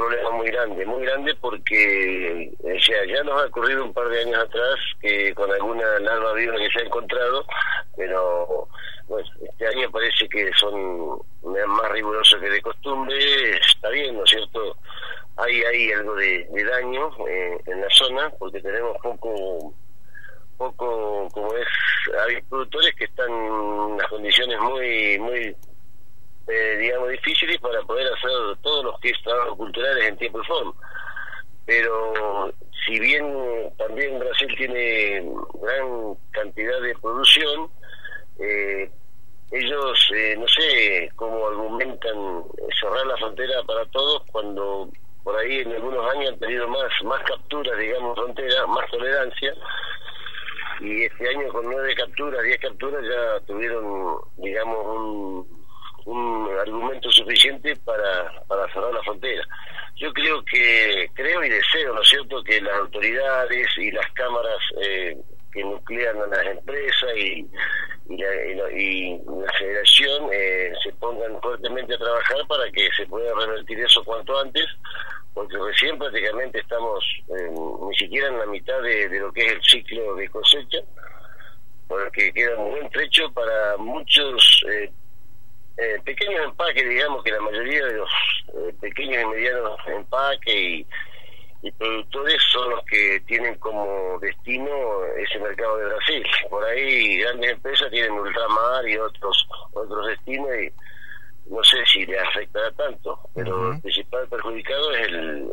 [0.00, 4.38] problema muy grande, muy grande porque ya, ya nos ha ocurrido un par de años
[4.38, 7.44] atrás que con alguna larva viva que se ha encontrado,
[7.96, 8.68] pero
[9.06, 13.16] bueno, este año parece que son más rigurosos que de costumbre,
[13.56, 14.76] está bien, ¿no es cierto?
[15.36, 19.74] Hay, hay algo de, daño eh, en la zona porque tenemos poco
[20.56, 21.66] poco como es
[22.26, 25.56] hay productores que están en unas condiciones muy muy
[26.48, 30.72] eh, digamos, difíciles para poder hacer todos los que trabajos culturales en tiempo y forma.
[31.66, 32.52] Pero
[32.86, 35.22] si bien también Brasil tiene
[35.62, 37.70] gran cantidad de producción,
[38.38, 38.90] eh,
[39.52, 42.44] ellos eh, no sé cómo argumentan
[42.80, 44.88] cerrar la frontera para todos cuando
[45.24, 49.52] por ahí en algunos años han tenido más más capturas digamos frontera más tolerancia
[50.80, 55.59] y este año con nueve capturas diez capturas ya tuvieron digamos un
[56.06, 59.42] un argumento suficiente para, para cerrar la frontera.
[59.96, 64.58] Yo creo que, creo y deseo, ¿no es cierto?, que las autoridades y las cámaras
[64.82, 65.16] eh,
[65.52, 67.46] que nuclean a las empresas y,
[68.08, 73.34] y, la, y, la, federación eh, se pongan fuertemente a trabajar para que se pueda
[73.34, 74.66] revertir eso cuanto antes,
[75.34, 79.62] porque recién prácticamente estamos ni siquiera en la mitad de, de, lo que es el
[79.62, 80.78] ciclo de cosecha,
[81.90, 84.92] porque queda un buen trecho para muchos eh, eh,
[86.10, 88.10] pequeños empaques, digamos que la mayoría de los
[88.48, 90.86] eh, pequeños y medianos empaques y,
[91.78, 96.26] productores son los que tienen como destino ese mercado de Brasil.
[96.48, 100.72] Por ahí grandes empresas tienen ultramar y otros otros destinos y
[101.52, 105.50] no sé si le afectará tanto, pero el principal perjudicado es el,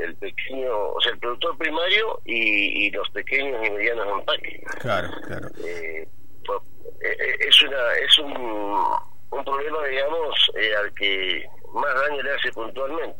[0.00, 4.60] el, pequeño, o sea, el productor primario y, y los pequeños y medianos empaques.
[4.80, 5.48] Claro, claro.
[5.62, 6.08] Eh,
[6.46, 6.62] pues,
[7.00, 8.79] es una es un
[9.40, 13.18] un problema, digamos, eh, al que más daño le hace puntualmente.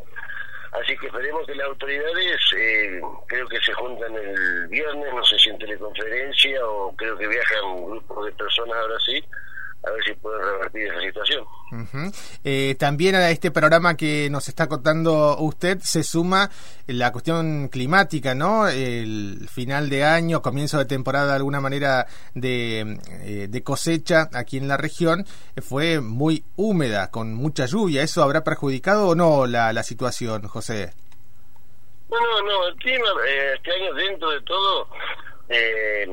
[0.72, 5.36] Así que esperemos que las autoridades, eh, creo que se juntan el viernes, no sé
[5.38, 9.24] si en teleconferencia o creo que viajan un grupo de personas ahora sí,
[10.86, 11.44] esa situación.
[12.42, 16.50] eh, también a este programa que nos está contando usted se suma
[16.86, 18.66] la cuestión climática, ¿no?
[18.68, 24.56] El final de año, comienzo de temporada de alguna manera de, eh, de cosecha aquí
[24.56, 25.24] en la región
[25.62, 28.02] fue muy húmeda, con mucha lluvia.
[28.02, 30.92] ¿Eso habrá perjudicado o no la, la situación, José?
[32.10, 34.88] No, no, no, el clima eh, este año dentro de todo
[35.48, 36.06] eh,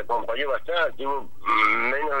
[0.00, 1.28] acompañó bastante, hubo
[1.90, 2.11] menos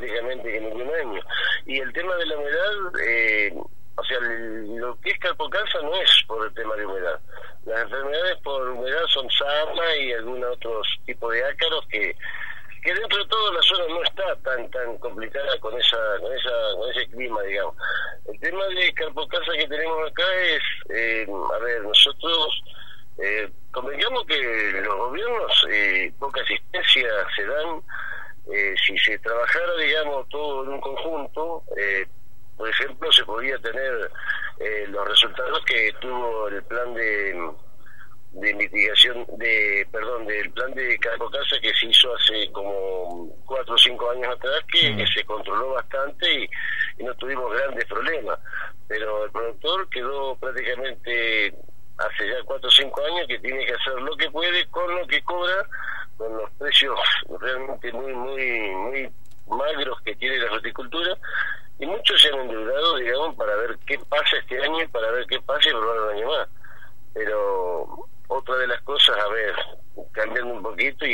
[0.00, 1.20] prácticamente que ningún año.
[1.66, 3.52] Y el tema de la humedad, eh,
[3.96, 7.20] o sea, lo que es calpocansa no es por el tema de humedad.
[7.66, 12.16] Las enfermedades por humedad son sarna y algún otro tipo de ácaros que
[12.82, 16.50] que dentro de todo la zona no está tan tan complicada con esa con esa
[16.78, 17.74] con ese clima digamos
[18.26, 22.62] el tema de calpocansa que tenemos acá es eh, a ver nosotros
[23.18, 27.82] eh, convengamos que los gobiernos eh, poca asistencia se dan
[28.52, 32.06] eh, si se trabajara digamos todo en un conjunto eh,
[32.56, 34.10] por ejemplo se podría tener
[34.58, 37.34] eh, los resultados que tuvo el plan de
[38.32, 43.78] de mitigación de perdón del plan de casa que se hizo hace como cuatro o
[43.78, 46.50] cinco años atrás que, que se controló bastante y,
[46.98, 48.38] y no tuvimos grandes problemas.
[48.86, 51.54] Pero el productor quedó prácticamente
[51.98, 55.06] hace ya cuatro o cinco años que tiene que hacer lo que puede con lo
[55.06, 55.66] que cobra,
[56.16, 56.98] con los precios
[57.92, 59.12] muy, muy, muy
[59.48, 61.16] magros que tiene la horticultura,
[61.78, 65.26] y muchos se han endeudado, digamos, para ver qué pasa este año y para ver
[65.26, 66.48] qué pasa y probar un año más.
[67.14, 69.54] Pero otra de las cosas, a ver,
[70.12, 71.08] cambiando un poquito y